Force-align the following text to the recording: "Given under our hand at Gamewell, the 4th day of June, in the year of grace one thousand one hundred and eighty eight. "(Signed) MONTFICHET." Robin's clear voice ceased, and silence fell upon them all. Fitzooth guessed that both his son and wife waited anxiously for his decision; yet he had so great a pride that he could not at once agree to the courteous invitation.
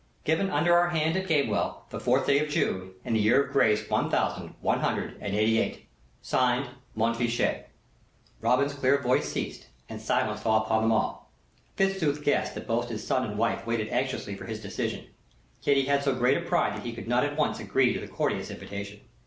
"Given 0.23 0.49
under 0.49 0.75
our 0.75 0.89
hand 0.89 1.15
at 1.15 1.27
Gamewell, 1.27 1.85
the 1.91 1.99
4th 1.99 2.25
day 2.25 2.39
of 2.39 2.49
June, 2.49 2.93
in 3.05 3.13
the 3.13 3.19
year 3.19 3.43
of 3.43 3.51
grace 3.53 3.87
one 3.87 4.09
thousand 4.09 4.55
one 4.59 4.79
hundred 4.79 5.15
and 5.21 5.35
eighty 5.35 5.59
eight. 5.59 5.85
"(Signed) 6.23 6.69
MONTFICHET." 6.95 7.69
Robin's 8.41 8.73
clear 8.73 8.99
voice 8.99 9.31
ceased, 9.31 9.67
and 9.87 10.01
silence 10.01 10.41
fell 10.41 10.55
upon 10.57 10.81
them 10.81 10.91
all. 10.91 11.29
Fitzooth 11.77 12.23
guessed 12.23 12.55
that 12.55 12.65
both 12.65 12.89
his 12.89 13.05
son 13.05 13.23
and 13.29 13.37
wife 13.37 13.67
waited 13.67 13.89
anxiously 13.89 14.33
for 14.33 14.45
his 14.47 14.59
decision; 14.59 15.05
yet 15.61 15.77
he 15.77 15.85
had 15.85 16.03
so 16.03 16.15
great 16.15 16.35
a 16.37 16.41
pride 16.41 16.75
that 16.75 16.83
he 16.83 16.93
could 16.95 17.07
not 17.07 17.23
at 17.23 17.37
once 17.37 17.59
agree 17.59 17.93
to 17.93 17.99
the 17.99 18.07
courteous 18.07 18.49
invitation. 18.49 19.01